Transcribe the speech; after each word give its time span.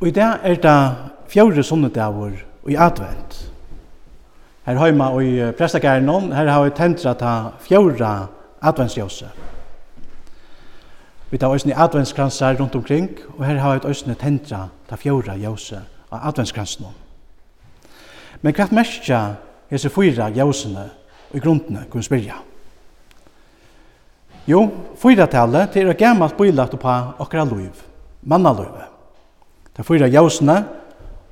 Og 0.00 0.08
i 0.08 0.10
dag 0.10 0.38
er 0.44 0.54
det 0.60 0.94
fjore 1.32 1.62
sunnedagur 1.62 2.32
i 2.68 2.74
advent. 2.76 3.52
Her 4.66 4.76
har 4.76 5.10
og 5.10 5.24
i 5.24 5.52
prestakæren 5.52 6.32
her 6.32 6.48
har 6.48 6.64
vi 6.64 6.70
tentra 6.70 7.14
ta 7.14 7.50
fjore 7.60 8.26
adventsjøse. 8.62 9.28
Vi 11.30 11.38
tar 11.38 11.48
òsne 11.48 11.74
adventskransar 11.76 12.56
rundt 12.60 12.74
omkring, 12.74 13.08
og 13.38 13.46
her 13.46 13.58
har 13.58 13.74
vi 13.74 13.88
òsne 13.88 14.14
tentra 14.14 14.68
ta 14.88 14.96
fjore 14.96 15.38
jøse 15.38 15.80
av 16.12 16.28
adventskransen. 16.28 16.86
Men 18.42 18.54
hva 18.54 18.66
merkja 18.70 19.20
hese 19.70 19.88
fyra 19.88 20.28
jøsene 20.28 20.90
og 21.30 21.36
i 21.36 21.40
grunnene 21.40 21.86
kunne 21.90 22.04
spyrja? 22.04 22.36
Jo, 24.46 24.68
fyra-tallet 24.96 25.72
til 25.72 25.88
er 25.88 25.98
gammalt 25.98 26.36
bøylagt 26.36 26.78
på 26.78 26.98
okra 27.18 27.44
liv, 27.44 27.72
mannaløyve 28.22 28.95
de 29.76 29.84
fyra 29.84 30.08
jausene, 30.08 30.56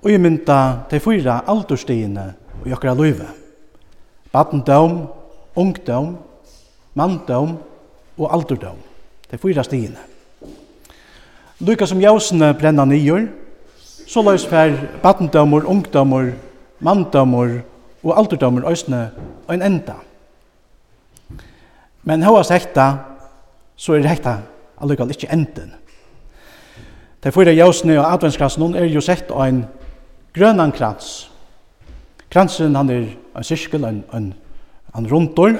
og 0.05 0.11
i 0.13 0.19
mynda 0.21 0.59
de 0.91 1.01
fyra 1.01 1.41
alderstiene 1.49 2.27
og 2.61 2.67
jokkara 2.69 2.95
løyve. 2.99 3.29
Badendom, 4.33 5.07
ungdom, 5.57 6.17
manndom 6.95 7.57
og 8.19 8.35
alderdom. 8.35 8.77
De 9.31 9.39
fyra 9.41 9.65
stiene. 9.65 10.01
Lykka 11.65 11.87
som 11.89 12.03
jausene 12.03 12.53
brenna 12.59 12.85
nyer, 12.85 13.31
så 14.07 14.23
løys 14.23 14.45
fer 14.47 14.75
badendomor, 15.03 15.65
ungdomor, 15.71 16.35
manndomor 16.85 17.63
og 18.05 18.19
alderdommer 18.19 18.67
òsne 18.69 19.07
og 19.47 19.55
en 19.55 19.65
enda. 19.65 19.97
Men 22.05 22.25
hva 22.27 22.43
hekta, 22.51 22.89
så 23.77 23.97
er 23.97 24.09
hekta 24.11 24.37
allukall 24.77 25.15
ikkje 25.15 25.33
enden. 25.33 25.73
De 27.25 27.33
fyra 27.33 27.55
jøsene 27.57 27.97
og 27.97 28.05
adventskransen 28.13 28.75
er 28.77 28.91
jo 28.93 29.01
sett 29.01 29.31
av 29.33 29.47
en 29.47 29.63
grønan 30.37 30.73
krans. 30.77 31.31
Kransen 32.29 32.77
han 32.77 32.91
er 32.93 33.07
en 33.37 33.47
syskel, 33.47 33.85
en, 33.89 34.03
en, 34.13 34.27
en 34.93 35.07
rundor, 35.09 35.57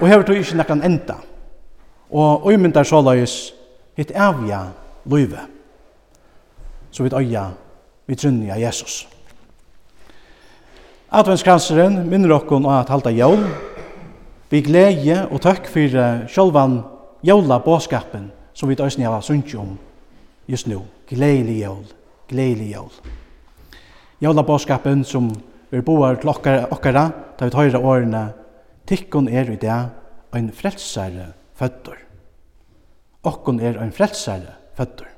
og 0.00 0.08
hever 0.10 0.26
tog 0.28 0.36
ikke 0.36 0.58
nekkan 0.60 0.82
enda. 0.84 1.16
Og 2.12 2.50
øymyndar 2.52 2.84
løys 3.00 3.54
hitt 3.96 4.12
avja 4.12 4.60
løyve, 5.08 5.46
så 6.90 7.02
vidt 7.02 7.16
øya 7.16 7.46
vi 8.06 8.14
trunni 8.14 8.50
av 8.50 8.60
Jesus. 8.60 9.06
Adventskranseren 11.14 12.02
minner 12.10 12.36
okkon 12.36 12.66
av 12.66 12.82
at 12.82 12.92
halda 12.92 13.14
jól, 13.14 13.40
vi 14.50 14.60
glede 14.60 15.24
og 15.30 15.40
takk 15.40 15.66
for 15.66 16.28
sjálvan 16.28 16.82
jóla 17.24 17.58
båskapen 17.64 18.28
som 18.52 18.68
vi 18.68 18.76
døysni 18.76 19.06
hava 19.06 19.22
sunnsi 19.24 19.56
om 19.56 19.78
just 20.46 20.66
nu. 20.66 20.80
Gleili 21.08 21.58
jól, 21.58 21.84
gleili 22.28 22.68
jól. 22.68 22.90
Jólabåskapen 24.18 25.04
som 25.04 25.32
vi 25.70 25.80
boar 25.80 26.16
til 26.16 26.28
okkara, 26.28 26.68
okkara 26.70 27.04
da 27.38 27.44
vi 27.44 27.50
tøyra 27.50 27.80
årene, 27.80 28.24
tikkun 28.86 29.28
er 29.28 29.50
i 29.50 29.56
det 29.60 29.80
ein 30.34 30.50
frelsare 30.52 31.32
føddur. 31.58 31.98
Okkun 33.24 33.60
er 33.60 33.80
ein 33.82 33.92
frelsare 33.92 34.54
føddur. 34.76 35.08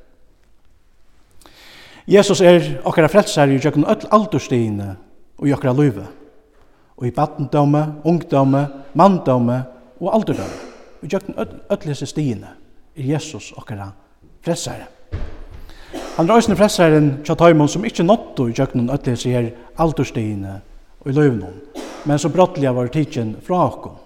Jesus 2.07 2.41
er 2.41 2.63
okkara 2.87 3.11
frelsare 3.11 3.55
i 3.55 3.59
jökun 3.59 3.85
öll 3.85 4.07
aldurstine 4.15 4.95
og 5.39 5.49
i 5.49 5.53
okkara 5.53 5.75
løyve. 5.75 6.07
Og 6.97 7.07
i 7.07 7.13
badendome, 7.13 7.83
ungdome, 8.05 8.67
manndome 8.95 9.63
og 10.01 10.15
alderdome. 10.15 10.61
I 11.03 11.11
jökun 11.13 11.35
öll, 11.37 11.59
öll 11.69 11.89
hese 11.89 12.07
stine 12.07 12.55
er 12.97 13.03
Jesus 13.13 13.53
okkara 13.57 13.91
frelsare. 14.41 14.87
Han 16.17 16.31
røysene 16.31 16.57
frelseren 16.57 17.09
tja 17.29 17.35
taimon 17.37 17.69
som 17.69 17.83
ikkje 17.85 18.07
notto 18.07 18.47
i 18.49 18.55
tjøknun 18.57 18.89
ötlis 18.95 19.27
i 19.29 19.35
her 19.35 19.51
alderstigene 19.85 20.55
og 21.03 21.11
i 21.11 21.13
løvnum, 21.13 21.59
men 22.09 22.21
som 22.23 22.33
brottelig 22.33 22.73
var 22.73 22.89
tidsin 22.89 23.35
fra 23.45 23.59
okkom. 23.67 23.99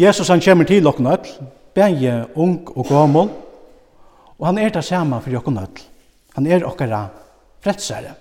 Jesus 0.00 0.30
han 0.32 0.40
kjemmer 0.40 0.64
til 0.64 0.88
okkom 0.88 1.10
öll, 1.12 1.28
bægje 1.76 2.14
ung 2.32 2.72
og 2.72 2.88
gammel, 2.88 3.28
og 4.38 4.48
han 4.48 4.62
er 4.64 4.72
det 4.72 4.86
samme 4.88 5.20
for 5.20 5.36
okkom 5.36 5.60
öll. 5.60 5.84
Han 6.38 6.48
er 6.48 6.64
okkara 6.64 7.02
frelsare. 7.60 8.16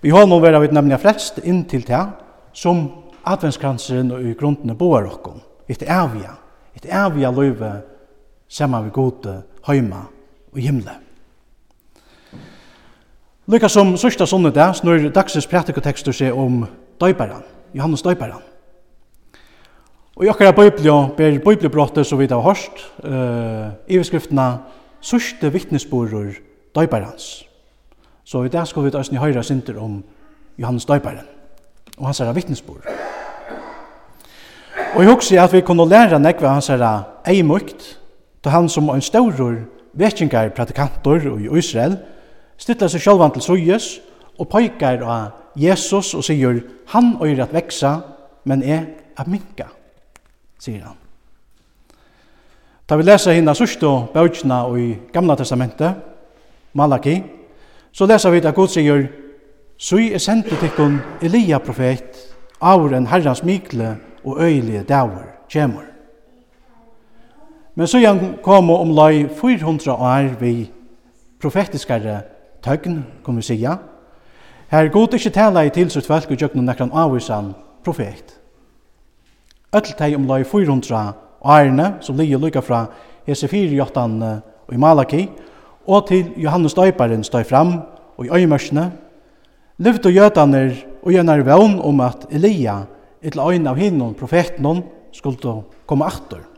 Vi 0.00 0.08
har 0.08 0.24
vera 0.40 0.64
vært 0.64 0.72
nemlig 0.72 1.02
frelst 1.04 1.44
inntil 1.44 1.84
til 1.84 2.16
som 2.56 2.86
adventskranseren 3.28 4.16
og 4.16 4.24
i 4.24 4.32
grunden 4.32 4.72
boar 4.76 5.04
okkom. 5.04 5.40
Et 5.68 5.82
avia, 5.82 6.32
et 6.72 6.88
avia 6.88 7.28
løyve 7.30 7.74
saman 8.48 8.88
vi 8.88 8.96
gode 8.96 9.42
høyma 9.68 10.06
og 10.56 10.64
himle. 10.64 10.96
Lykka 13.46 13.68
som 13.70 13.94
sørsta 14.00 14.26
sonne 14.26 14.50
det, 14.50 14.66
snur 14.80 15.04
dagsens 15.14 15.46
pratikotekster 15.46 16.16
seg 16.16 16.34
om 16.34 16.64
døyperen, 17.00 17.44
Johannes 17.76 18.02
døyperen. 18.02 18.42
Og 20.16 20.24
i 20.24 20.32
okkara 20.32 20.56
bøyblio 20.56 21.12
ber 21.16 21.38
bøybliobrottet 21.44 22.08
som 22.08 22.18
vi 22.18 22.26
har 22.32 22.42
hørt, 22.42 22.82
uh, 23.04 23.76
i 23.86 24.00
beskriftene 24.00 24.48
sørste 25.04 25.52
vittnesborer 25.52 26.40
døyperens. 26.74 27.44
Så 28.24 28.42
i 28.42 28.50
dag 28.50 28.66
skal 28.66 28.82
vi 28.82 28.90
ta 28.90 29.04
oss 29.04 29.12
ni 29.12 29.20
høyre 29.22 29.44
sinter 29.44 29.78
om 29.78 30.00
Johannes 30.58 30.88
døyperen 30.88 31.36
og 31.98 32.06
hans 32.06 32.20
er 32.20 32.32
vittnesbord. 32.32 32.84
Og 34.94 35.02
jeg 35.02 35.12
husker 35.12 35.42
at 35.42 35.52
vi 35.52 35.60
kunne 35.60 35.88
lære 35.88 36.18
nekva 36.20 36.48
hans 36.48 36.68
er 36.70 36.82
eimukt, 37.26 37.98
til 38.42 38.52
han 38.52 38.68
som 38.68 38.88
en 38.90 39.02
staurur 39.02 39.56
vekingar 39.96 40.52
pratikantor 40.56 41.24
i 41.40 41.48
Israel 41.58 41.96
stilla 42.58 42.88
seg 42.88 43.02
sjálvan 43.04 43.34
til 43.34 43.44
sujes 43.44 43.88
og 44.38 44.48
poikar 44.52 45.02
av 45.04 45.56
Jesus 45.56 46.12
og 46.14 46.24
sier 46.24 46.60
han 46.92 47.16
øyre 47.22 47.46
at 47.46 47.54
veksa, 47.54 47.96
men 48.44 48.62
er 48.62 48.84
at 49.16 49.28
minka, 49.28 49.70
sier 50.60 50.84
han. 50.84 50.98
Da 52.86 52.96
vi 52.96 53.06
leser 53.06 53.34
hina 53.34 53.54
sørste 53.56 53.88
bøtjena 54.14 54.60
i 54.78 54.92
Gamla 55.12 55.34
testamentet, 55.36 55.96
Malaki, 56.76 57.16
så 57.92 58.06
leser 58.06 58.30
vi 58.30 58.44
at 58.44 58.54
Gud 58.54 58.68
sier 58.68 59.08
«Sui 59.78 60.12
er 60.12 60.20
sendt 60.20 60.48
til 60.48 61.00
Elia 61.22 61.58
profet, 61.58 62.16
av 62.60 62.86
en 62.92 63.06
herrans 63.06 63.42
mikle 63.44 63.96
og 64.24 64.40
øyelige 64.40 64.84
daver 64.88 65.34
kjemur». 65.48 65.95
Men 67.76 67.88
så 67.88 68.00
igjen 68.00 68.38
kom 68.44 68.70
om 68.72 68.94
lai 68.96 69.26
400 69.28 69.92
år 69.92 70.30
vi 70.40 70.70
profetiskare 71.40 72.22
tøgn, 72.64 73.02
kan 73.24 73.36
vi 73.36 73.44
sija. 73.44 73.74
Her 74.72 74.88
god 74.88 75.14
ikkje 75.14 75.34
tala 75.34 75.66
i 75.66 75.72
tilsut 75.74 76.08
folk 76.08 76.30
og 76.32 76.40
jøgnu 76.40 76.64
nekran 76.64 76.94
avvisan 76.96 77.52
profet. 77.84 78.32
Öll 79.76 79.92
teg 79.98 80.16
om 80.16 80.24
lai 80.24 80.40
400 80.48 81.02
årene, 81.44 81.90
som 82.00 82.16
ligger 82.16 82.40
lykka 82.40 82.64
fra 82.64 82.86
Hesefiri 83.28 83.76
Jotan 83.76 84.22
og 84.24 84.72
i 84.72 84.80
Malaki, 84.80 85.26
og 85.86 86.08
til 86.08 86.32
Johannes 86.40 86.74
Døyparen 86.74 87.28
støy 87.28 87.44
fram 87.44 87.76
og 88.16 88.24
i 88.24 88.32
øymørsene, 88.40 88.88
lyft 89.84 90.08
og 90.08 90.16
gjøtaner 90.16 90.72
og 91.04 91.12
gjennar 91.12 91.44
vevn 91.44 91.76
om 91.84 92.00
at 92.00 92.24
Elia, 92.32 92.86
etter 93.20 93.52
øyn 93.52 93.68
av 93.68 93.76
hinnon 93.76 94.16
profeten, 94.16 94.82
skulle 95.12 95.60
komme 95.86 96.08
aktor. 96.08 96.55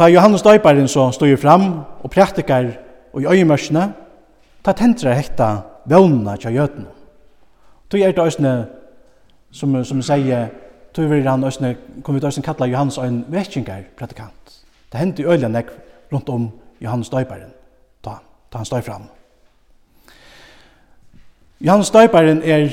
Ta 0.00 0.06
Johannes 0.08 0.42
døyparen 0.42 0.88
så 0.88 1.10
stod 1.12 1.36
fram 1.36 1.84
og 2.00 2.10
praktikar 2.10 2.64
og 3.12 3.20
i 3.22 3.26
øyemørsene, 3.26 3.92
ta 4.64 4.72
tentra 4.72 5.12
hekta 5.12 5.48
vevnene 5.84 6.36
til 6.40 6.54
jøten. 6.56 6.86
Tu 7.90 7.96
er 8.00 8.14
det 8.16 8.24
òsne, 8.24 8.54
som, 9.52 9.76
som 9.84 10.00
sier, 10.02 10.48
tu 10.96 11.02
vil 11.02 11.28
han 11.28 11.44
òsne, 11.44 11.74
kom 12.02 12.16
vi 12.16 12.24
òsne 12.24 12.42
kalla 12.42 12.70
Johannes 12.72 12.96
en 12.98 13.26
vekkingar 13.28 13.84
predikant. 13.96 14.56
Det 14.92 15.00
hendte 15.00 15.22
i 15.22 15.28
øyla 15.28 15.52
nek 15.52 15.68
rundt 16.12 16.28
om 16.28 16.50
Johannes 16.80 17.12
døyparen, 17.12 17.52
ta, 18.04 18.22
ta 18.52 18.58
han 18.58 18.72
støy 18.72 18.80
fram. 18.80 19.04
Johannes 21.60 21.92
døyparen 21.92 22.40
er 22.42 22.70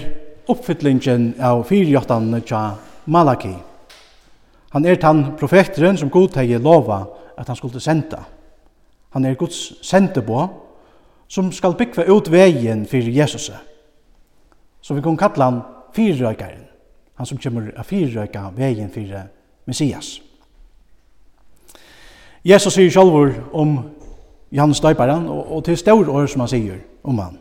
oppfyllingen 0.47 1.33
av 1.43 1.65
fyrjottan 1.67 2.37
til 2.39 2.77
Malaki. 3.05 3.49
Malaki 3.51 3.66
Han 4.71 4.85
er 4.85 4.95
tann 4.95 5.37
profeteren 5.39 5.97
som 5.97 6.09
Gud 6.09 6.35
hei 6.35 6.57
lova 6.57 7.05
at 7.37 7.47
han 7.47 7.55
skulle 7.55 7.79
senda. 7.79 8.23
Han 9.15 9.25
er 9.25 9.35
Guds 9.39 9.85
sendebo 9.85 10.47
som 11.27 11.51
skal 11.51 11.75
byggva 11.75 12.07
ut 12.11 12.31
vegin 12.31 12.85
fyrir 12.85 13.13
Jesus. 13.21 13.51
Så 14.81 14.93
vi 14.93 15.01
kan 15.01 15.17
kalla 15.17 15.45
han 15.45 15.61
fyrrøykaren, 15.93 16.67
han 17.15 17.25
som 17.25 17.37
kommer 17.37 17.71
a 17.75 17.83
fyrrøyka 17.83 18.49
vegin 18.55 18.89
fyrir 18.89 19.27
Messias. 19.65 20.21
Jesus 22.45 22.73
sier 22.73 22.91
sjálfur 22.91 23.33
om 23.53 23.79
Johannes 24.51 24.79
Døyparen, 24.79 25.27
og, 25.27 25.51
og 25.51 25.63
til 25.65 25.77
stor 25.77 26.09
år 26.09 26.27
som 26.31 26.45
han 26.45 26.51
sier 26.51 26.77
om 27.03 27.19
han. 27.19 27.39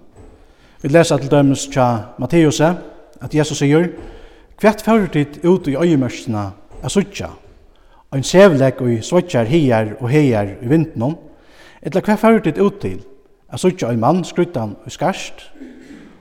Vi 0.82 0.88
leser 0.88 1.18
til 1.22 1.30
dømes 1.30 1.68
tja 1.70 2.16
Matteus 2.18 2.60
at 2.60 3.34
Jesus 3.34 3.58
sier, 3.58 3.88
Hvert 4.60 4.80
fører 4.82 5.26
ut 5.44 5.68
i 5.68 5.76
øyemørsene 5.76 6.50
a 6.82 6.88
suttja, 6.88 7.30
og 8.10 8.24
sevleg 8.24 8.74
sevlek 8.76 8.80
og 8.80 9.04
svotjar 9.04 9.44
hier 9.44 9.94
og 10.00 10.10
heier 10.10 10.56
i 10.62 10.68
vintnum, 10.68 11.16
etla 11.82 12.00
hva 12.00 12.16
fyrir 12.16 12.42
dit 12.44 12.58
ut 12.58 12.80
til, 12.80 13.00
a 13.48 13.58
suttja 13.58 13.90
ein 13.90 14.00
mann 14.00 14.24
skruttan 14.24 14.76
og 14.84 14.92
skarst, 14.92 15.50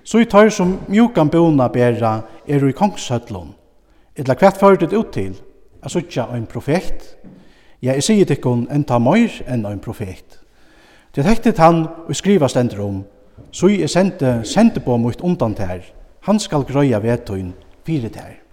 så 0.03 0.21
i 0.21 0.25
tar 0.25 0.49
som 0.49 0.79
mjukan 0.87 1.29
bona 1.29 1.67
bera 1.67 2.21
er 2.47 2.67
i 2.67 2.73
kongshøtlun, 2.73 3.53
etla 4.15 4.35
hva 4.35 4.51
fyrir 4.51 4.83
dit 4.85 4.93
ut 4.93 5.11
til, 5.13 5.33
a 5.81 5.89
suttja 5.89 6.27
ein 6.33 6.45
profet, 6.45 7.15
ja, 7.81 7.93
jeg 7.93 8.03
sier 8.03 8.25
tikkun 8.25 8.67
en 8.71 8.83
ta 8.83 8.99
møyr 8.99 9.41
enn 9.47 9.65
ein 9.65 9.79
profet. 9.79 10.39
Det 11.15 11.25
hektet 11.25 11.61
han 11.61 11.85
og 12.07 12.15
skriva 12.15 12.47
stendur 12.49 12.85
om, 12.85 13.03
så 13.51 13.69
jeg 13.71 13.89
sendte, 13.89 14.41
sendte 14.43 14.81
på 14.83 14.97
mot 14.97 15.21
undan 15.21 15.53
ter, 15.55 15.85
han 16.25 16.39
skal 16.39 16.65
grøya 16.65 16.99
vetun 16.99 17.53
fyrir 17.85 18.09
ter. 18.09 18.44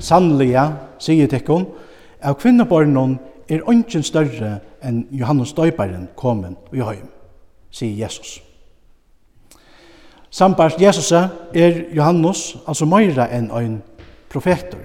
Sannliga, 0.00 0.72
sier 0.98 1.28
tekkum, 1.30 1.66
av 2.22 2.36
kvinnabornon 2.40 3.16
er 3.48 3.64
ongen 3.68 4.04
større 4.04 4.58
enn 4.84 5.04
Johannes 5.14 5.54
Døybaren 5.56 6.08
komin 6.18 6.56
i 6.74 6.82
høym, 6.84 7.08
sier 7.70 7.96
Jesus. 8.04 8.38
Sambart 10.30 10.80
Jesus 10.80 11.10
er 11.12 11.78
Johannes, 11.94 12.58
altså 12.68 12.86
meira 12.86 13.28
enn 13.32 13.48
ein 13.54 13.78
profetor. 14.28 14.82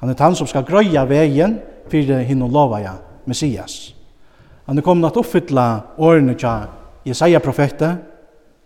Han 0.00 0.10
er 0.10 0.22
han 0.22 0.36
som 0.36 0.48
skal 0.48 0.64
grøya 0.64 1.04
vegen 1.08 1.58
fyrir 1.90 2.24
hinn 2.24 2.44
og 2.44 2.54
lovaja 2.54 2.96
Messias. 3.26 3.92
Han 4.66 4.78
er 4.78 4.84
kommet 4.84 5.10
at 5.10 5.20
oppfylla 5.20 5.66
årene 5.98 6.34
tja 6.38 6.56
Jesaja 7.06 7.38
profetet, 7.38 8.00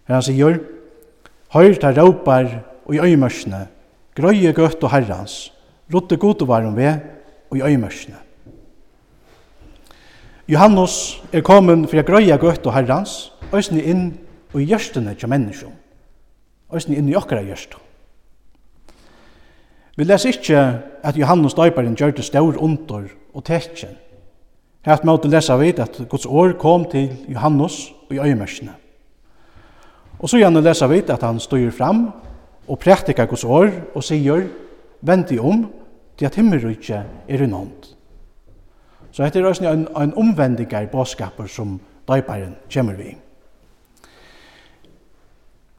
her 0.07 0.17
han 0.17 0.25
sier, 0.25 0.61
Høyr 1.51 1.75
tar 1.83 1.97
råpar 1.99 2.47
og 2.87 2.95
i 2.95 3.01
øymørsene 3.03 3.65
grøye 4.21 4.53
gøtt 4.57 4.85
og 4.85 4.93
herrans, 4.93 5.51
rotte 5.93 6.17
god 6.21 6.43
og 6.45 6.49
varum 6.49 6.77
ved 6.77 7.01
og 7.51 7.59
i 7.59 7.63
øymørsene. 7.63 8.17
Johannes 10.51 11.21
er 11.33 11.45
kommet 11.47 11.91
fra 11.91 12.03
grøye 12.07 12.39
gøtt 12.39 12.67
og 12.67 12.75
herrans, 12.75 13.33
øysene 13.55 13.83
inn 13.83 14.05
og 14.53 14.63
i 14.63 14.67
gjørstene 14.71 15.15
til 15.15 15.31
menneskene, 15.31 15.77
øysene 16.75 16.99
inn 16.99 17.09
i 17.11 17.17
okkara 17.19 17.45
gjørstene. 17.47 17.87
Vi 19.97 20.07
leser 20.07 20.33
ikke 20.33 20.61
at 21.05 21.19
Johannes 21.19 21.55
døyparen 21.55 21.97
gjør 21.99 22.15
det 22.17 22.25
stør 22.25 22.57
under 22.57 23.11
og 23.35 23.45
tekjen. 23.45 23.99
Her 24.87 25.03
måtte 25.05 25.29
lesa 25.29 25.59
vi 25.61 25.75
at 25.77 25.99
Guds 26.09 26.25
år 26.27 26.55
kom 26.59 26.87
til 26.89 27.11
Johannes 27.29 27.91
og 28.09 28.15
i 28.15 28.21
øymørsene. 28.31 28.73
Og 30.19 30.29
så 30.29 30.41
gjerne 30.41 30.63
lesa 30.65 30.87
vi 30.89 31.03
at 31.05 31.23
han 31.23 31.41
styr 31.41 31.71
fram 31.71 32.07
og 32.71 32.79
prætika 32.79 33.25
Guds 33.27 33.45
år 33.45 33.71
og 33.95 34.05
sier, 34.07 34.47
vend 35.03 35.33
i 35.35 35.39
om, 35.39 35.65
til 36.19 36.29
at 36.29 36.37
himmelrykje 36.39 37.01
er 37.29 37.43
en 37.43 37.57
hånd. 37.57 37.95
Så 39.11 39.25
dette 39.25 39.41
er 39.41 39.49
også 39.49 39.67
en, 39.67 39.89
en 39.89 40.15
omvendigar 40.15 40.87
båskaper 40.93 41.49
som 41.51 41.81
døyparen 42.09 42.55
kommer 42.73 42.95
vi. 42.95 43.17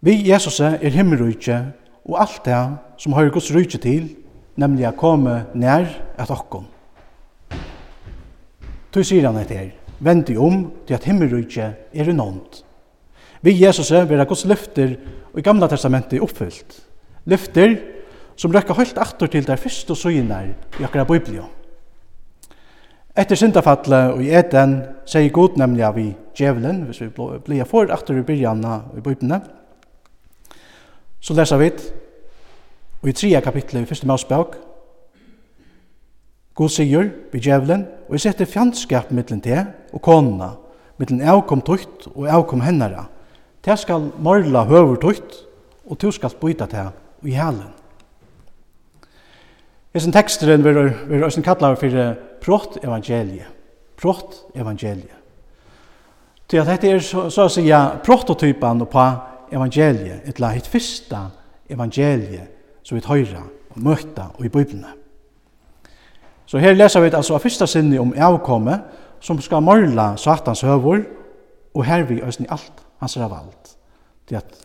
Vi 0.01 0.31
Jesus 0.31 0.59
er 0.59 0.89
himmelrykje 0.89 1.59
og 2.05 2.21
alt 2.21 2.41
det 2.45 2.59
som 2.97 3.13
har 3.13 3.29
Guds 3.29 3.51
rykje 3.55 3.79
til, 3.79 4.09
nemlig 4.57 4.87
å 4.89 4.97
komme 4.97 5.45
nær 5.53 5.87
at 6.17 6.33
okkom. 6.33 6.65
Tu 8.91 9.03
sier 9.07 9.29
han 9.29 9.39
etter 9.39 9.71
vend 10.03 10.29
i 10.33 10.35
om 10.35 10.65
til 10.87 10.97
at 10.97 11.05
himmelrykje 11.07 11.71
er 11.93 12.09
en 12.09 12.19
hånd. 12.19 12.63
Vi 13.41 13.55
Jesus 13.61 13.91
er 13.91 14.09
vera 14.09 14.25
Guds 14.27 14.43
lyfter 14.45 14.97
i 15.37 15.43
gamla 15.45 15.67
testamentet 15.71 16.21
oppfyllt. 16.21 16.77
Lyfter 17.25 17.75
som 18.35 18.51
røkker 18.51 18.77
helt 18.79 18.97
aktor 18.97 19.29
til 19.31 19.45
der 19.47 19.59
første 19.61 19.95
søgner 19.95 20.51
i 20.79 20.83
akkurat 20.83 21.07
Biblia. 21.07 21.45
Etter 23.17 23.35
syndafattle 23.35 23.99
og 24.15 24.21
i 24.23 24.31
eten 24.31 24.77
sier 25.05 25.33
god 25.35 25.57
nemlig 25.59 25.83
av 25.83 25.97
i 25.99 26.07
djevelen, 26.37 26.85
hvis 26.87 27.01
vi 27.03 27.09
blir 27.45 27.67
for 27.67 27.91
aktor 27.91 28.15
i 28.17 28.23
byrjana 28.23 28.77
i 28.97 29.03
Biblia. 29.03 29.41
Så 31.19 31.35
leser 31.37 31.59
vi 31.59 31.71
og 33.01 33.09
i 33.09 33.13
tredje 33.17 33.41
kapitlet 33.41 33.81
i 33.81 33.89
første 33.89 34.07
mausbøk, 34.07 34.55
God 36.55 36.69
sier 36.69 37.07
vi 37.31 37.39
djevelen, 37.39 37.85
og 38.07 38.17
jeg 38.17 38.25
setter 38.25 38.49
fjandskap 38.49 39.11
mittlen 39.15 39.39
til 39.41 39.63
og 39.93 40.01
konene, 40.03 40.51
mittlen 40.99 41.23
avkom 41.23 41.63
tukt 41.65 42.09
og 42.11 42.27
avkom 42.29 42.61
hennara, 42.61 43.07
Det 43.65 43.77
skal 43.79 44.09
morla 44.17 44.63
høver 44.65 44.95
tøyt, 44.95 45.35
og 45.85 46.01
du 46.01 46.11
skal 46.11 46.33
byta 46.41 46.65
det 46.65 46.87
i 47.29 47.35
helen. 47.37 47.69
Hesen 49.93 50.13
teksteren 50.15 50.63
verður 50.63 50.93
verður 51.09 51.27
øysen 51.27 51.43
kallar 51.43 51.75
for 51.75 52.15
prott 52.41 52.77
evangelie. 52.83 53.45
Prott 54.01 54.39
evangelie. 54.55 55.17
Til 56.49 56.57
at 56.57 56.67
dette 56.67 56.89
er 56.89 56.99
så, 56.99 57.29
så 57.29 57.45
å 57.45 57.51
si 57.51 57.67
prototypen 58.03 58.85
på 58.85 59.03
evangeliet, 59.51 60.23
et 60.25 60.39
la 60.39 60.49
hitt 60.55 60.67
fyrsta 60.67 61.27
evangeliet 61.69 62.49
som 62.83 62.97
vi 62.97 63.03
tøyra 63.03 63.43
og 63.69 63.77
møtta 63.83 64.31
og 64.37 64.45
i 64.45 64.49
Bibelene. 64.49 64.95
Så 66.45 66.57
her 66.59 66.73
leser 66.73 66.99
vi 66.99 67.11
altså 67.13 67.35
av 67.35 67.43
første 67.43 67.67
sinne 67.67 67.99
om 68.01 68.13
avkomme 68.17 68.79
som 69.21 69.39
skal 69.39 69.63
morla 69.63 70.15
satans 70.17 70.63
høvor 70.65 71.03
og 71.73 71.85
her 71.85 72.03
vi 72.03 72.23
øysen 72.23 72.45
i 72.45 72.51
alt 72.51 72.81
hans 73.01 73.17
er 73.17 73.29
valgt. 73.29 73.75
Det 74.29 74.37
at 74.39 74.57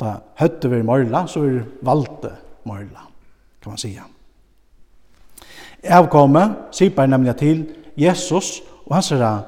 da 0.00 0.18
høtte 0.40 0.70
vi 0.70 0.82
morla, 0.84 1.24
så 1.26 1.40
er 1.46 1.62
valde 1.86 2.34
morla, 2.68 3.06
kan 3.62 3.72
man 3.72 3.80
sige. 3.80 4.02
Avkomme, 5.86 6.42
sipar 6.74 7.06
nemlig 7.06 7.36
til 7.36 7.66
Jesus 7.96 8.60
og 8.86 8.94
hans 8.94 9.12
er 9.12 9.46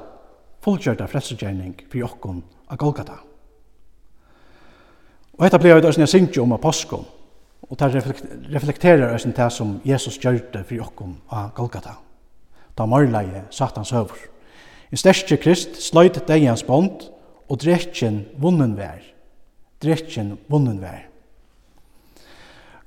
fullkjørte 0.63 1.07
frelsegjerning 1.07 1.75
for 1.87 1.99
jokken 2.01 2.41
av 2.69 2.79
Golgata. 2.79 3.19
Og 5.37 5.45
dette 5.45 5.59
ble 5.61 5.71
jo 5.71 5.79
et 5.79 5.87
øsne 5.87 6.07
sindsjå 6.07 6.43
om 6.43 6.55
apostel, 6.57 7.05
og 7.69 7.79
det 7.79 8.03
reflekterer 8.51 9.13
øsne 9.13 9.35
det 9.35 9.51
som 9.53 9.77
Jesus 9.85 10.17
gjør 10.19 10.41
det 10.53 10.65
for 10.65 10.75
jokken 10.75 11.15
av 11.31 11.53
Golgata. 11.55 11.95
Da 12.77 12.85
morla 12.85 13.21
jeg 13.23 13.45
satans 13.51 13.93
høver. 13.95 14.17
I 14.91 14.97
største 14.97 15.37
krist 15.37 15.77
sløyt 15.83 16.19
deg 16.27 16.47
hans 16.47 16.63
bånd, 16.63 17.05
og 17.49 17.59
dretjen 17.61 18.23
vunnen 18.41 18.75
vær. 18.77 19.01
Dretjen 19.81 20.35
vunnen 20.49 20.79
vær. 20.81 21.07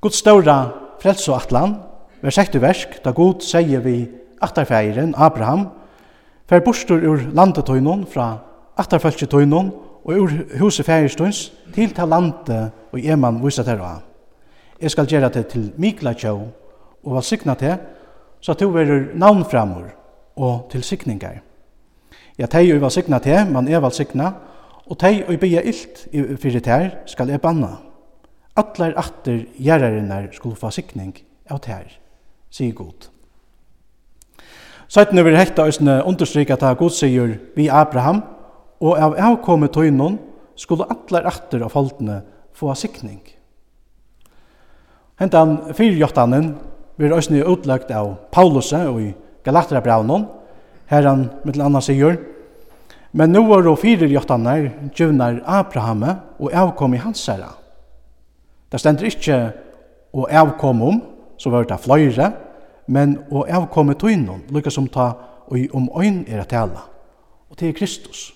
Guds 0.03 0.19
ståra 0.23 0.56
frelse 1.03 1.31
og 1.32 1.41
atlan, 1.41 1.76
vers 2.23 2.38
6 2.38 2.61
versk, 2.62 2.99
da 3.05 3.12
god 3.14 3.43
sier 3.43 3.82
vi 3.82 4.06
atterfeiren 4.43 5.14
Abraham, 5.19 5.69
fer 6.47 6.62
bostur 6.62 7.03
ur 7.06 7.23
landetøynon 7.35 8.06
fra 8.11 8.37
atterfølgetøynon 8.79 9.71
og 10.02 10.19
ur 10.19 10.33
huset 10.61 10.87
feirstøyns 10.87 11.45
til 11.75 11.95
ta 11.95 12.07
landet 12.07 12.73
og 12.92 12.99
eman 12.99 13.40
viset 13.42 13.71
herra. 13.71 14.00
Jeg 14.83 14.90
skal 14.90 15.07
gjøre 15.07 15.31
det 15.31 15.47
til 15.47 15.71
Mikla 15.78 16.12
Tjau 16.12 16.49
og 17.02 17.14
var 17.14 17.26
sikna 17.26 17.54
til, 17.54 17.76
så 18.40 18.52
at 18.52 18.61
du 18.61 18.71
verur 18.71 19.12
navnframur 19.14 19.92
og 20.37 20.69
til 20.71 20.83
sikningar. 20.83 21.38
Ja, 22.38 22.47
teg 22.47 22.66
jo 22.66 22.81
var 22.83 22.90
sikna 22.90 23.19
til, 23.23 23.47
men 23.47 23.69
er 23.69 23.81
vel 23.81 23.92
sikna, 23.95 24.33
og 24.87 24.99
tei 24.99 25.23
og 25.23 25.39
bia 25.41 25.62
ilt 25.62 26.07
fyrir 26.12 26.62
tær 26.65 26.91
skal 27.07 27.31
e 27.31 27.39
banna. 27.39 27.77
Allar 28.57 28.95
atter 29.01 29.47
gjerrarinnar 29.57 30.31
skulle 30.37 30.59
få 30.59 30.71
sikning 30.75 31.15
av 31.51 31.62
tær, 31.65 31.87
sier 32.53 32.75
god. 32.77 33.09
Sætten 34.93 35.19
over 35.23 35.39
hekta 35.39 35.65
òsne 35.65 36.03
understryka 36.05 36.59
ta 36.61 36.75
god 36.77 36.93
sier 36.93 37.39
vi 37.57 37.71
Abraham, 37.73 38.21
og 38.83 38.99
av 38.99 39.15
avkommet 39.17 39.73
tøynon 39.73 40.19
skulle 40.59 40.85
allar 40.91 41.31
atter 41.31 41.62
av 41.65 41.73
holdene 41.73 42.19
få 42.53 42.75
sikning. 42.77 43.23
Hentan 45.23 45.73
fyrjottanen 45.79 46.53
vil 47.01 47.15
òsne 47.17 47.41
utlagt 47.47 47.93
av 47.95 48.17
Paulus 48.35 48.73
og 48.77 49.01
i 49.01 49.12
Galatrabraunon, 49.47 50.27
her 50.91 51.09
han 51.09 51.29
mittel 51.47 51.65
anna 51.65 51.81
sier, 51.81 52.19
Men 53.12 53.33
nu 53.33 53.42
var 53.47 53.62
då 53.62 53.76
fyra 53.76 54.07
jottanar, 54.07 54.71
djuvnar 54.95 55.42
Abraham 55.47 56.04
og 56.38 56.52
avkom 56.52 56.95
i 56.95 56.99
hans 56.99 57.26
herra. 57.28 57.52
Det 58.73 58.81
stender 58.81 59.04
ikkje 59.04 59.52
og 60.12 60.31
avkom 60.33 60.83
om, 60.83 61.02
så 61.37 61.50
var 61.50 61.64
det 61.69 61.81
fløyre, 61.81 62.33
men 62.87 63.19
og 63.31 63.50
avkom 63.50 63.90
i 63.92 63.95
tøynon, 63.95 64.47
lukka 64.49 64.71
som 64.71 64.88
ta 64.88 65.12
og 65.47 65.59
i 65.59 65.69
om 65.73 65.90
øyn 65.97 66.25
er 66.28 66.40
at 66.40 66.49
tala, 66.49 66.87
og 67.50 67.57
til 67.57 67.75
Kristus. 67.75 68.33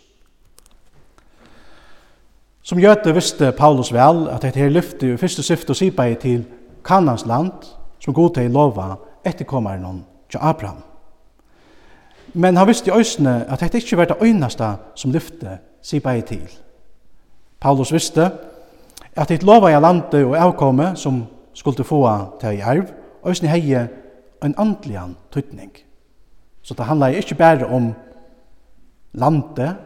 Som 2.63 2.79
gjøte 2.79 3.15
visste 3.15 3.53
Paulus 3.57 3.93
vel 3.95 4.27
at 4.29 4.43
dette 4.43 4.61
her 4.61 4.69
lyfte 4.69 5.15
i 5.15 5.17
første 5.17 5.43
syfte 5.43 5.71
og 5.71 5.79
sipa 5.79 6.09
til 6.21 6.45
Kanans 6.85 7.27
land, 7.27 7.53
som 8.01 8.15
god 8.15 8.35
til 8.35 8.51
lova 8.51 8.97
etterkommeren 9.25 10.05
til 10.31 10.39
Abraham. 10.43 10.83
Men 12.37 12.57
han 12.57 12.69
visste 12.69 12.91
i 12.91 12.95
øysene 12.99 13.47
at 13.49 13.61
dette 13.61 13.79
ikke 13.79 13.97
var 13.97 14.05
det 14.05 14.17
øyneste 14.21 14.67
som 14.95 15.13
lyfte 15.13 15.59
seg 15.83 16.03
bare 16.05 16.21
til. 16.21 16.43
Paulus 17.61 17.93
visste 17.93 18.27
at 19.17 19.29
det 19.29 19.43
lova 19.43 19.71
i 19.73 19.81
landet 19.81 20.25
og 20.25 20.37
avkomme 20.37 20.91
som 20.97 21.23
skulle 21.55 21.85
få 21.85 22.03
til 22.41 22.59
i 22.59 22.61
arv, 22.61 22.91
øysene 23.27 23.49
heie 23.49 23.89
en 24.45 24.55
andelig 24.59 25.01
tøytning. 25.33 25.73
Så 26.63 26.75
det 26.75 26.85
handlar 26.85 27.09
ikke 27.09 27.35
bare 27.35 27.67
om 27.67 27.95
landet, 29.13 29.77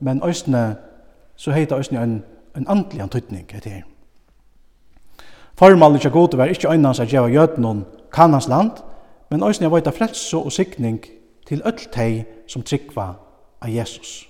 men 0.00 0.22
øysene 0.24 0.76
så 1.36 1.50
heter 1.52 1.78
øysene 1.78 2.02
en, 2.02 2.24
en 2.56 2.68
andelian 2.68 3.08
tøytning 3.08 3.54
etter 3.54 3.70
her. 3.70 3.82
Formallet 5.54 6.04
ikke 6.04 6.10
god 6.10 6.36
var 6.36 6.44
ikke 6.44 6.70
øynene 6.70 6.94
som 6.94 7.06
gjør 7.06 7.26
jødene 7.26 7.68
kan 7.68 7.84
kanans 8.12 8.48
land, 8.48 8.70
men 9.30 9.42
øysene 9.42 9.70
var 9.70 9.80
det 9.80 9.94
frelse 9.94 10.36
og 10.36 10.52
sikning 10.52 11.04
til 11.50 11.62
öll 11.66 11.86
tei 11.90 12.24
som 12.46 12.62
tryggva 12.62 13.08
av 13.60 13.70
Jesus. 13.70 14.28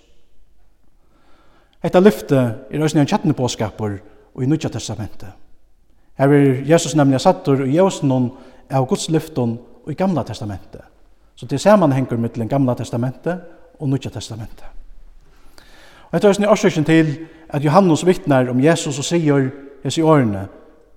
Hetta 1.84 2.00
lyfte 2.00 2.38
er 2.70 2.84
òsne 2.84 3.02
en 3.04 3.08
kjattne 3.08 3.36
påskapur 3.36 3.98
og 4.34 4.42
i 4.42 4.48
Nudja 4.48 4.70
testamentet. 4.72 5.28
Her 6.16 6.32
er 6.32 6.62
Jesus 6.68 6.96
nemlig 6.96 7.20
sattur 7.20 7.64
i 7.64 7.76
jævsnån 7.76 8.30
av 8.70 8.88
Guds 8.88 9.10
lyfton 9.10 9.58
og 9.84 9.92
i 9.92 9.96
Gamla 9.96 10.24
testamentet. 10.24 10.80
Så 11.36 11.46
det 11.46 11.60
samanhenger 11.60 12.16
mittlen 12.16 12.48
Gamla 12.48 12.74
testamentet 12.74 13.44
og 13.78 13.88
Nudja 13.88 14.10
testamentet. 14.10 14.64
Og 16.10 16.16
hetta 16.16 16.28
er 16.28 16.34
òsne 16.34 16.48
årsøkjen 16.48 16.88
til 16.88 17.14
at 17.48 17.64
Johannes 17.64 18.06
vittnar 18.06 18.48
om 18.48 18.64
Jesus 18.64 18.98
og 18.98 19.04
sier 19.04 19.50
Jesu 19.84 20.02
årene, 20.02 20.48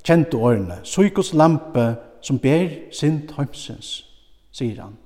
kjente 0.03 0.37
årene, 0.37 0.79
så 0.83 1.09
Guds 1.15 1.33
lampe 1.33 1.95
som 2.21 2.39
ber 2.39 2.69
sint 2.91 3.31
hømsens, 3.37 4.03
sier 4.51 4.81
han. 4.81 5.02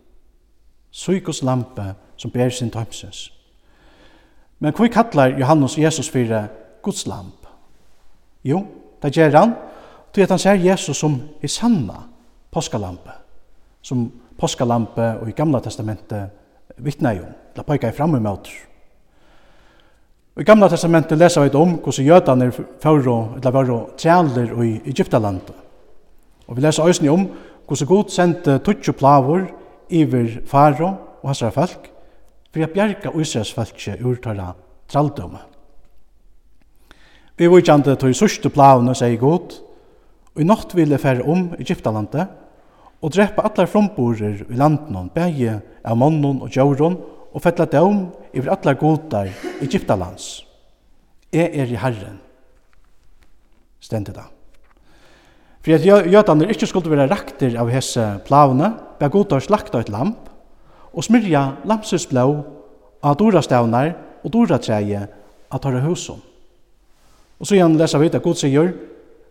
Suikos 0.97 1.43
lampe 1.45 1.91
som 2.17 2.31
ber 2.33 2.49
sin 2.49 2.71
tømses. 2.73 3.27
Men 4.59 4.73
hva 4.73 4.87
kallar 4.89 5.35
Johannes 5.37 5.77
Jesus 5.77 6.09
fyrir 6.09 6.47
Guds 6.81 7.05
lamp? 7.05 7.45
Jo, 8.43 8.63
det 9.03 9.13
gjør 9.13 9.35
han, 9.37 9.53
til 10.13 10.25
at 10.25 10.33
han 10.33 10.41
ser 10.41 10.63
Jesus 10.63 10.97
som 10.97 11.19
i 11.43 11.47
sanna 11.47 11.99
påskalampe, 12.51 13.13
som 13.81 14.07
påskalampe 14.39 15.11
og 15.21 15.29
i 15.29 15.35
Gamla 15.37 15.61
Testamentet 15.61 16.33
vittna 16.81 17.13
jo, 17.13 17.27
la 17.55 17.65
pojka 17.65 17.91
i 17.91 17.97
framme 17.97 18.19
med 18.19 18.31
oss. 18.31 18.55
i 20.39 20.43
Gamla 20.43 20.69
Testamentet 20.69 21.17
lesa 21.17 21.41
vi 21.41 21.53
om 21.53 21.77
hvordan 21.77 22.05
jødene 22.05 22.45
er 22.45 22.51
førre, 22.81 23.35
eller 23.35 23.51
var 23.51 23.85
trealer 23.97 24.63
i 24.63 24.81
Egyptalandet. 24.85 25.53
Og 26.47 26.55
vi 26.55 26.61
lesa 26.61 26.83
òsni 26.83 27.09
om 27.09 27.27
hvordan 27.67 27.87
god 27.87 28.09
sendte 28.09 28.59
tutsi 28.59 28.91
plavor 28.91 29.45
iver 29.89 30.41
faro 30.45 30.89
og 31.21 31.29
hans 31.29 31.43
folk, 31.53 31.91
for 32.51 32.63
å 32.63 32.71
bjerga 32.73 33.13
Israels 33.13 33.53
folkje 33.53 33.97
ur 34.01 34.17
tala 34.23 34.53
traldomme. 34.89 35.43
Vi 37.37 37.49
vujkjande 37.51 37.93
tog 37.99 38.15
sørste 38.17 38.49
plavene, 38.49 38.95
sier 38.97 39.19
god, 39.21 39.59
og 40.33 40.41
i 40.41 40.47
natt 40.47 40.73
ville 40.77 40.97
fære 41.01 41.25
om 41.29 41.51
Egyptalandet, 41.59 42.31
og 42.97 43.13
drepa 43.13 43.45
allar 43.45 43.69
fromborer 43.69 44.41
i 44.47 44.57
landen, 44.57 45.11
begge 45.13 45.59
av 45.85 45.99
mannen 46.01 46.41
og 46.41 46.49
djauron, 46.49 46.97
og 47.33 47.43
fettla 47.43 47.67
døm 47.69 48.07
iver 48.33 48.55
allar 48.55 48.79
godar 48.79 49.29
Egyptalands. 49.61 50.47
Jeg 51.33 51.51
er 51.53 51.69
i 51.69 51.77
Herren. 51.77 52.17
Stendet 53.83 54.17
da. 54.17 54.25
For 55.67 55.75
at 55.75 55.83
jødene 55.83 56.47
ikke 56.47 56.67
skulle 56.69 56.93
være 56.93 57.09
rakter 57.11 57.57
av 57.59 57.67
hese 57.67 58.03
plavene, 58.23 58.69
ble 59.01 59.09
godar 59.11 59.43
slakta 59.43 59.81
et 59.83 59.89
lamp, 59.91 60.29
og 60.95 61.03
smyrja 61.03 61.41
lampsets 61.67 62.05
blå 62.07 62.23
av 63.03 63.17
dora 63.19 63.41
og 64.23 64.31
dora 64.31 64.61
treie 64.63 65.01
av 65.51 65.59
tørre 65.59 65.83
husen. 65.83 66.23
Og 67.39 67.45
så 67.45 67.59
igjen 67.59 67.75
leser 67.75 67.99
vi 67.99 68.07
at 68.07 68.23
god 68.23 68.39
sier, 68.39 68.71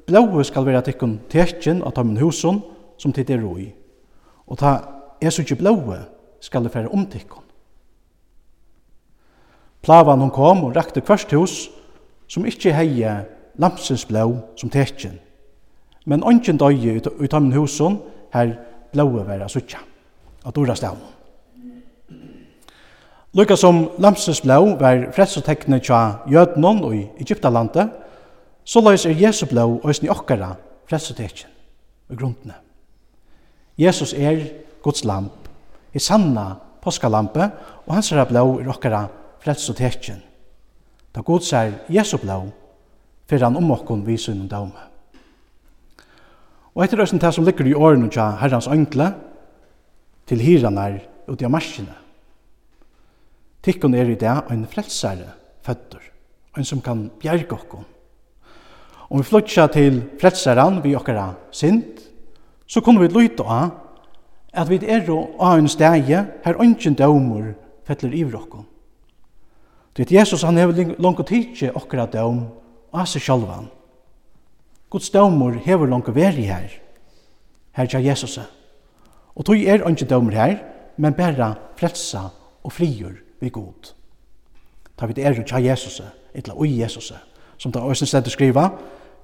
blåe 0.05 0.45
skal 0.45 0.67
være 0.67 0.85
tikkun 0.85 1.19
tekjen 1.33 1.81
av 1.83 1.97
tørre 1.97 2.21
husen 2.21 2.61
som 3.01 3.17
tid 3.17 3.31
er 3.31 3.41
roi, 3.41 3.73
og 4.47 4.59
ta 4.59 4.77
er 5.23 5.33
så 5.33 5.41
ikke 5.41 5.63
blåe 5.65 6.03
skal 6.45 6.69
det 6.69 6.75
være 6.75 6.93
om 6.93 7.07
tikkun. 7.09 7.49
Plavan 9.81 10.21
hun 10.21 10.37
kom 10.37 10.67
og 10.69 10.77
rakte 10.77 11.01
kvart 11.01 11.33
hus 11.33 11.71
som 12.29 12.45
ikke 12.45 12.77
heie 12.77 13.23
lampsens 13.57 14.05
blå 14.05 14.35
som 14.61 14.69
tekjen 14.69 15.17
men 16.07 16.25
ongen 16.25 16.59
døye 16.59 17.01
av 17.03 17.43
min 17.43 17.53
husen, 17.57 17.99
her 18.35 18.55
blåe 18.93 19.27
være 19.27 19.49
suttja, 19.51 19.83
av 20.45 20.55
dora 20.55 20.77
stavn. 20.79 21.03
Lukka 23.37 23.57
som 23.57 23.83
Lamses 24.01 24.41
blå 24.41 24.63
var 24.81 25.11
fredsotekne 25.13 25.81
tja 25.85 26.23
jødnon 26.31 26.85
og 26.87 26.95
i 26.97 27.03
Egyptalandet, 27.21 27.91
så 28.65 28.81
løys 28.81 29.05
er 29.07 29.19
Jesu 29.19 29.45
blå 29.51 29.67
og 29.77 29.91
i 30.03 30.09
okkara 30.09 30.55
fredsotekjen 30.89 31.51
og 32.09 32.17
grunnene. 32.17 32.55
Jesus 33.77 34.15
er 34.15 34.41
Guds 34.83 35.05
lamp, 35.05 35.51
i 35.93 35.99
sanna 35.99 36.55
påskalampe, 36.81 37.51
og 37.87 37.95
hans 37.95 38.13
er 38.13 38.25
blå 38.25 38.61
i 38.63 38.69
okkara 38.73 39.05
fredsotekjen. 39.45 40.23
Da 41.13 41.21
Guds 41.21 41.53
er 41.53 41.73
Jesu 41.93 42.17
blå, 42.23 42.47
fyrir 43.29 43.45
han 43.45 43.57
om 43.57 43.71
okkon 43.75 44.07
visun 44.07 44.47
og 44.47 44.51
daume. 44.51 44.87
Og 46.77 46.85
etter 46.85 47.01
det 47.01 47.33
som 47.33 47.45
ligger 47.45 47.67
i 47.67 47.75
årene 47.75 48.11
til 48.13 48.37
herrens 48.37 48.69
ønkle, 48.69 49.15
til 50.29 50.43
hirene 50.45 50.83
er 50.83 50.99
ute 51.27 51.47
av 51.47 51.53
maskina. 51.55 51.95
Tikkun 53.65 53.95
er 53.95 54.11
i 54.13 54.19
det 54.21 54.35
en 54.53 54.67
frelsare 54.69 55.33
føtter, 55.65 56.03
en 56.57 56.65
som 56.65 56.83
kan 56.85 57.09
bjerge 57.23 57.49
okkon. 57.57 57.87
Om 59.09 59.23
vi 59.23 59.25
flytter 59.25 59.73
til 59.73 60.03
frelsaren 60.21 60.83
vi 60.85 60.95
okkara 60.99 61.31
sint, 61.51 62.03
så 62.67 62.83
kunne 62.83 63.01
vi 63.01 63.09
lytte 63.15 63.43
av 63.43 63.71
at 64.53 64.69
vi 64.69 64.81
er 64.85 65.09
av 65.09 65.59
en 65.59 65.69
steg 65.69 66.11
her 66.11 66.61
ønsken 66.61 66.95
dømer 66.99 67.55
fettler 67.87 68.13
i 68.13 68.25
okkon. 68.25 68.67
Det 69.97 70.11
er 70.11 70.19
Jesus 70.21 70.43
han 70.43 70.59
hever 70.59 70.95
langt 70.99 71.25
tidsi 71.27 71.71
okkara 71.73 72.07
døm 72.07 72.43
av 72.93 73.07
seg 73.09 73.23
sjálfan. 73.23 73.71
Guds 74.91 75.11
dømur 75.11 75.59
hever 75.65 75.87
langt 75.87 76.15
veri 76.15 76.47
her, 76.47 76.69
her 77.73 77.87
til 77.87 78.05
Jesus. 78.05 78.39
Og 79.35 79.45
tog 79.45 79.57
er 79.57 79.89
ikke 79.89 80.05
dømur 80.05 80.31
her, 80.31 80.57
men 80.97 81.15
bare 81.15 81.55
frelsa 81.77 82.29
og 82.65 82.73
frigjør 82.73 83.19
vi 83.41 83.49
god. 83.49 83.93
Ta 84.99 85.07
vi 85.07 85.13
det 85.13 85.27
er 85.27 85.43
til 85.43 85.65
Jesus, 85.65 86.03
etla 86.35 86.55
ui 86.55 86.81
Jesus, 86.81 87.13
som 87.59 87.73
det 87.73 87.83
også 87.83 88.07
stedet 88.07 88.33
skriva, 88.33 88.69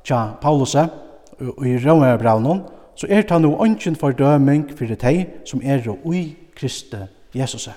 til 0.05 0.37
Paulus 0.43 0.75
og 0.75 1.67
i 1.67 1.79
Romerbraunen, 1.79 2.63
så 2.95 3.07
er 3.11 3.23
det 3.23 3.41
no 3.41 3.65
ønsken 3.65 3.97
for 3.97 4.11
døming 4.11 4.79
for 4.79 4.85
det 4.85 5.27
som 5.45 5.61
er 5.65 5.97
ui 6.05 6.37
Kriste 6.57 7.09
Jesus. 7.35 7.69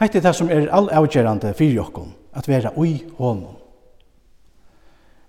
Hette 0.00 0.20
det 0.20 0.34
som 0.34 0.48
er 0.48 0.70
all 0.72 0.88
avgjerande 0.90 1.54
fyrir 1.54 1.74
jokken, 1.74 2.14
at 2.32 2.48
vera 2.48 2.72
ui 2.76 3.02
hånden. 3.18 3.56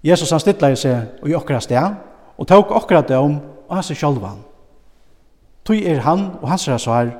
Jesus 0.03 0.31
han 0.31 0.41
stittla 0.41 0.71
i 0.71 0.77
seg 0.79 1.27
i 1.27 1.35
okkara 1.37 1.61
sted, 1.61 1.97
og 2.37 2.47
tok 2.49 2.71
okkara 2.73 3.03
døm 3.05 3.37
og 3.67 3.75
hans 3.75 3.91
sjálvan. 3.93 4.39
Tøy 5.65 5.83
er 5.85 6.01
han 6.01 6.31
og 6.41 6.47
hans 6.49 6.65
rasar 6.69 7.11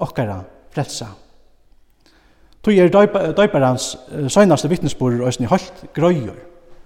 okkara 0.00 0.40
frelsa. 0.72 1.10
Tøy 2.64 2.78
er 2.80 2.92
døyparans 3.36 3.92
søgnaste 4.28 4.68
vittnesbord 4.68 5.20
og 5.20 5.28
æsni 5.28 5.48
holdt 5.48 5.84
grøyur, 5.96 6.36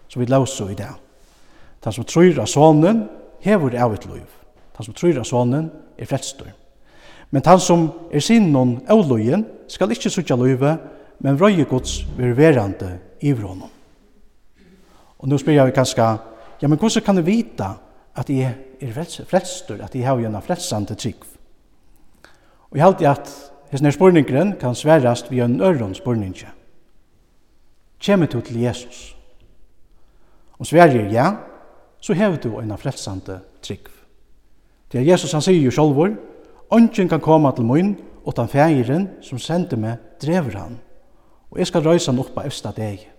som 0.09 0.23
vi 0.23 0.27
lausu 0.27 0.69
i 0.69 0.79
det. 0.79 0.91
Ta 1.83 1.93
som 1.93 2.07
trur 2.07 2.41
av 2.41 2.51
sonen 2.51 3.05
hevur 3.45 3.75
evigt 3.75 4.07
liv. 4.11 4.27
Ta 4.75 4.83
som 4.83 4.95
trur 4.95 5.19
av 5.21 5.27
sonen 5.29 5.71
er 5.99 6.11
frelstur. 6.11 6.51
Men 7.31 7.43
han 7.47 7.61
som 7.61 7.89
er 8.15 8.23
sinnon 8.23 8.79
avløyen 8.91 9.47
skal 9.69 9.91
ikkje 9.91 10.13
sutja 10.15 10.39
løyve, 10.39 10.77
men 11.19 11.39
vrøye 11.39 11.67
gods 11.67 12.03
ververande 12.19 12.99
i 13.23 13.33
vrånum. 13.35 13.74
Og 15.25 15.31
nå 15.33 15.39
spyr 15.41 15.57
jeg 15.57 15.73
kanskje, 15.73 16.05
ja, 16.61 16.69
men 16.69 16.77
hvordan 16.77 17.03
kan 17.03 17.17
du 17.17 17.23
vite 17.25 17.65
at 18.15 18.29
jeg 18.29 18.51
er 18.77 18.93
frelstur, 19.25 19.79
at 19.81 19.95
jeg 19.97 20.05
har 20.05 20.21
gjennom 20.21 20.43
frelsande 20.45 20.95
trygg? 21.01 21.25
Og 22.69 22.77
jeg 22.77 22.85
halte 22.85 23.09
at 23.09 23.31
hessene 23.71 23.93
spurningren 23.93 24.53
kan 24.61 24.77
sverast 24.77 25.31
via 25.33 25.47
en 25.49 25.63
øron 25.65 25.95
spørning. 25.97 26.37
Kjemmer 28.01 28.27
du 28.27 28.41
til 28.41 28.61
Jesus? 28.61 29.17
Om 30.59 30.69
sverger 30.69 31.09
ja, 31.09 31.33
så 32.01 32.13
hever 32.13 32.37
du 32.37 32.59
en 32.61 32.77
frelsande 32.79 33.41
trygg. 33.63 33.89
Det 34.93 35.01
er 35.01 35.09
Jesus 35.09 35.33
han 35.33 35.43
sier 35.43 35.65
jo 35.65 35.73
sjolvor, 35.73 36.13
Ongen 36.71 37.09
kan 37.09 37.21
koma 37.21 37.53
til 37.53 37.65
mun, 37.65 37.97
utan 38.27 38.49
fægiren 38.49 39.09
som 39.23 39.39
sender 39.39 39.77
meg 39.77 40.21
drever 40.21 40.59
han, 40.59 40.79
og 41.51 41.59
jeg 41.59 41.67
skal 41.67 41.85
røysa 41.85 42.13
han 42.13 42.21
oppa 42.21 42.45
efter 42.45 42.73
deg. 42.77 43.14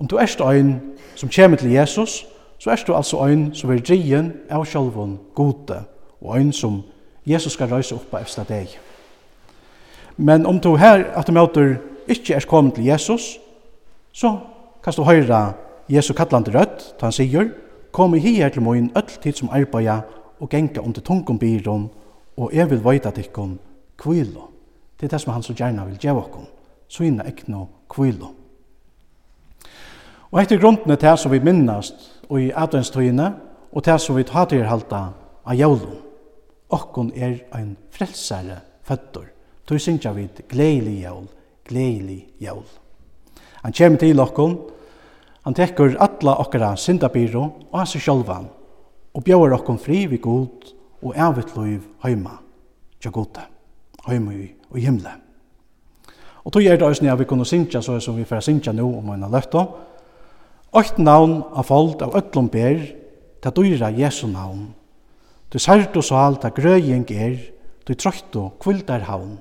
Om 0.00 0.06
du 0.06 0.16
erst 0.18 0.40
ein 0.40 0.80
som 1.14 1.28
kommer 1.28 1.56
til 1.56 1.70
Jesus, 1.70 2.26
så 2.58 2.70
erst 2.70 2.86
du 2.86 2.94
altså 2.94 3.26
ein 3.26 3.50
som 3.54 3.70
er 3.70 3.82
drien 3.84 4.32
av 4.48 4.64
sjálvun 4.64 5.18
gode, 5.34 5.82
og 6.20 6.38
ein 6.38 6.52
som 6.52 6.82
Jesus 7.26 7.52
skal 7.52 7.68
røysa 7.68 7.98
av 8.12 8.22
efter 8.22 8.48
deg. 8.48 8.78
Men 10.16 10.46
om 10.46 10.60
du 10.60 10.76
her 10.76 11.04
at 11.12 11.26
du 11.26 11.32
møter 11.32 11.76
ikke 12.08 12.34
erst 12.34 12.48
kommet 12.48 12.74
til 12.74 12.84
Jesus, 12.84 13.38
så 14.12 14.38
kan 14.82 14.96
du 14.96 15.04
høyra 15.04 15.52
Jesus 15.88 16.16
kallande 16.16 16.58
rødt, 16.58 16.94
ta 16.98 17.06
han 17.06 17.12
sier, 17.12 17.52
kom 17.92 18.14
i 18.14 18.24
hier 18.24 18.48
til 18.48 18.62
moin 18.62 18.90
öll 18.96 19.20
tid 19.20 19.36
som 19.36 19.52
arbeida 19.52 20.00
og 20.40 20.48
genga 20.48 20.80
under 20.80 21.00
tungum 21.00 21.38
byrån, 21.38 21.90
og 22.36 22.50
jeg 22.54 22.70
vil 22.70 22.84
veita 22.84 23.10
tikkun 23.10 23.58
kvilo. 23.98 24.48
Det 25.00 25.06
er 25.06 25.16
det 25.16 25.20
som 25.20 25.32
han 25.32 25.42
så 25.42 25.52
gjerna 25.52 25.84
vil 25.84 26.00
gjeva 26.00 26.24
okkur, 26.24 26.48
så 26.88 27.04
inna 27.04 27.28
ekno 27.28 27.66
kvilo. 27.90 28.39
Og 30.30 30.38
etter 30.42 30.60
grunden 30.62 30.90
er 30.90 30.98
det 31.00 31.16
som 31.18 31.32
vi 31.32 31.42
minnast 31.42 32.22
og 32.28 32.38
i 32.38 32.52
adventstøyene, 32.54 33.32
og 33.72 33.84
det 33.84 33.96
som 34.00 34.16
vi 34.16 34.26
tar 34.26 34.46
til 34.50 34.66
halta 34.66 35.08
av 35.46 35.58
jævlen. 35.58 35.98
Okkon 36.70 37.10
er 37.16 37.40
ein 37.54 37.74
frelsare 37.90 38.60
føtter. 38.86 39.26
Tøy 39.66 39.78
synkja 39.78 40.12
vi 40.14 40.28
gleilig 40.48 41.00
jævl, 41.02 41.26
gleilig 41.66 42.20
jævl. 42.42 42.66
Han 43.62 43.74
kjem 43.74 43.98
til 43.98 44.22
okkon, 44.22 44.56
han 45.44 45.54
tekker 45.54 45.96
alla 45.98 46.36
okkara 46.42 46.76
syndabyrå 46.76 47.42
og 47.72 47.78
hans 47.78 47.96
sjálvan, 47.98 48.46
og 49.14 49.24
bjauar 49.24 49.56
okkon 49.58 49.78
fri 49.82 50.04
vi 50.06 50.18
god 50.22 50.70
og 51.02 51.14
evigt 51.16 51.56
loiv 51.56 51.82
heima, 52.04 52.38
tja 53.00 53.10
gode, 53.10 53.42
heima 54.06 54.34
i 54.36 54.46
og 54.70 54.78
himle. 54.78 55.14
Og 56.44 56.52
tog 56.52 56.64
er 56.64 56.78
det 56.78 56.86
òsne 56.86 57.10
at 57.10 57.18
vi 57.18 57.26
kunne 57.28 57.44
synkja 57.44 57.82
så 57.82 57.98
som 58.00 58.16
vi 58.16 58.24
fyrir 58.24 58.44
synkja 58.44 58.72
nå 58.72 58.86
om 58.98 59.10
en 59.10 59.26
løfta, 59.32 59.66
Eitt 60.70 61.00
navn 61.02 61.40
av 61.50 61.66
folk 61.66 62.02
av 62.06 62.12
öllum 62.14 62.46
ber, 62.46 62.78
ta 63.42 63.50
dyra 63.50 63.88
Jesu 63.90 64.28
navn. 64.30 64.68
Du 65.50 65.58
sært 65.58 65.96
og 65.98 66.04
sal, 66.06 66.36
ta 66.38 66.52
grøying 66.54 67.08
er, 67.10 67.40
du 67.82 67.96
trøyt 67.98 68.36
og 68.38 68.60
kvildar 68.62 69.02
havn. 69.08 69.40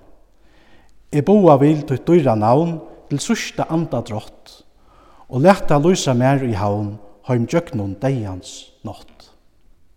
E 1.14 1.22
boa 1.22 1.60
vil 1.62 1.84
du 1.86 1.94
dyra 2.02 2.34
navn 2.34 2.80
til 3.12 3.22
sørsta 3.22 3.68
anda 3.70 4.02
drott, 4.02 4.64
og 5.30 5.46
leta 5.46 5.78
lysa 5.78 6.18
mer 6.18 6.42
i 6.48 6.56
havn, 6.58 6.96
heim 7.30 7.46
djøknun 7.46 8.00
deians 8.02 8.72
nått. 8.82 9.19